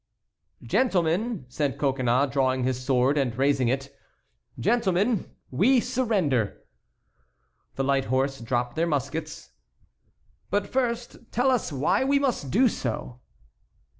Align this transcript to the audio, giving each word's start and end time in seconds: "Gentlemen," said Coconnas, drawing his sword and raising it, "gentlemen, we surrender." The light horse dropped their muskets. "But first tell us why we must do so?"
"Gentlemen," 0.63 1.45
said 1.47 1.77
Coconnas, 1.77 2.31
drawing 2.33 2.63
his 2.63 2.83
sword 2.83 3.19
and 3.19 3.37
raising 3.37 3.67
it, 3.67 3.95
"gentlemen, 4.59 5.29
we 5.51 5.79
surrender." 5.79 6.63
The 7.75 7.83
light 7.83 8.05
horse 8.05 8.39
dropped 8.39 8.75
their 8.75 8.87
muskets. 8.87 9.51
"But 10.49 10.65
first 10.65 11.31
tell 11.31 11.51
us 11.51 11.71
why 11.71 12.03
we 12.03 12.17
must 12.17 12.49
do 12.49 12.67
so?" 12.67 13.19